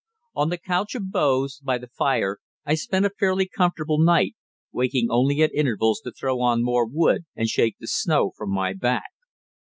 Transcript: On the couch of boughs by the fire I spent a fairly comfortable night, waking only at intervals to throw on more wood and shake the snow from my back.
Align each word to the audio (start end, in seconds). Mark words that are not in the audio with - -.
On 0.35 0.49
the 0.49 0.57
couch 0.57 0.95
of 0.95 1.11
boughs 1.11 1.59
by 1.63 1.77
the 1.77 1.85
fire 1.87 2.39
I 2.65 2.73
spent 2.73 3.05
a 3.05 3.11
fairly 3.11 3.47
comfortable 3.47 3.99
night, 3.99 4.33
waking 4.71 5.09
only 5.11 5.43
at 5.43 5.53
intervals 5.53 6.01
to 6.05 6.11
throw 6.11 6.41
on 6.41 6.63
more 6.63 6.87
wood 6.87 7.25
and 7.35 7.47
shake 7.47 7.75
the 7.79 7.85
snow 7.85 8.31
from 8.35 8.49
my 8.51 8.73
back. 8.73 9.11